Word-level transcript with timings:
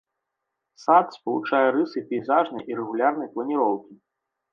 Сад 0.83 1.05
спалучае 1.17 1.67
рысы 1.75 2.03
пейзажнай 2.13 2.65
і 2.73 2.79
рэгулярнай 2.79 3.29
планіроўкі. 3.37 3.93